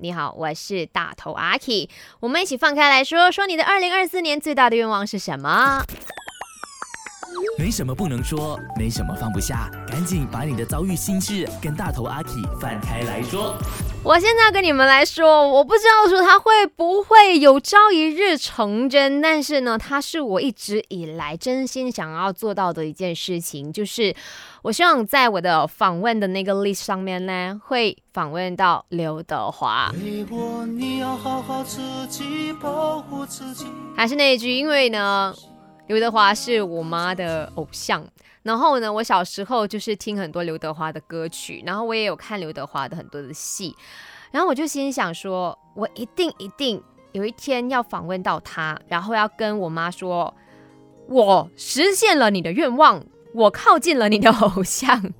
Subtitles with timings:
[0.00, 1.88] 你好，我是大头阿 K，
[2.20, 5.82] 我们一起放开来说说你的二零二四年最大的愿望是什么？
[7.58, 12.30] 没什么不能说，没什么放不下，赶紧把你的遭遇心事跟大头阿 K
[12.60, 13.56] 放开来说。
[14.04, 24.14] 我现在跟你们来说，我不知道说他会不会有朝一日成真，但是呢，它是我一直以来真心想要做到的一件事情，就是
[24.62, 29.92] 我希望在我的访问的那个 list 上面呢，会访问到刘德华。
[33.96, 35.34] 还是那一句，因为呢。
[35.88, 38.06] 刘德华是我妈的偶像，
[38.42, 43.74] 然后呢，我小时候就是听很多刘德华的歌曲，然后我也有看刘德华的很多的戏，
[44.30, 50.34] 然后我就心想说，我一定一定有一天要访问到他，然后要跟我妈说，
[51.08, 53.02] 我实现了你的愿望，
[53.32, 55.14] 我靠近了你的偶像。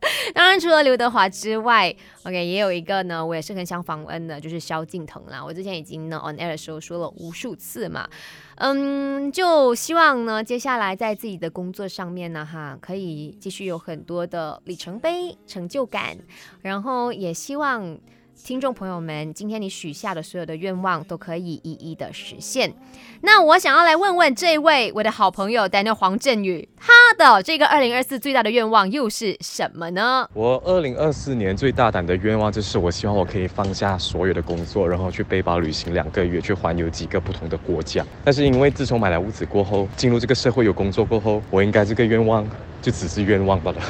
[0.34, 5.44] 当然，除了刘德华之外，OK，也有一个呢，我也是很想访问的，就是萧敬腾啦。
[5.44, 8.08] 我之前已经呢 on air 的时候说了无数次嘛，
[8.56, 16.16] 嗯，就希望呢，接下来在自己的工作上面呢，哈，可以继续有很多的里程碑、成就感，
[16.62, 17.98] 然后也希望。
[18.42, 22.72] 听众朋友们，今天你许下的所有的愿望都可以一一的实现。
[23.20, 30.28] 那我想要来问问这位我的好朋友 Daniel 黄振宇，他的这个二零二四最大的愿望又是什么呢？
[30.32, 38.04] 我二零二四年最大胆的愿望就是，我希望我可以放下所有的工作，然后去背包旅行两个月，去环游几个不同的国家。
[38.24, 42.48] 但是因为自从买了屋子过后，进入这个社会有工作过后，我应该这个愿望
[42.82, 43.80] 就只是愿望罢了。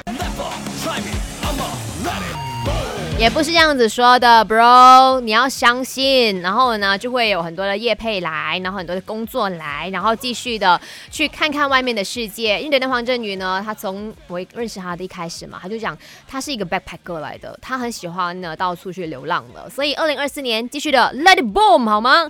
[3.21, 12.59] 也不是这样子说的，bro，你要相信，然后呢，就会有很多的业配来，然后很多的工作来，然后继续的去看看外面的世界。
[12.59, 15.95] 因为那黄振宇呢，他从我认识他的一开始嘛，他就讲
[16.27, 22.27] 他是一个 backpacker 来的，他很喜欢呢到处去流浪的，所以二零二四年继续的 let it boom 好吗？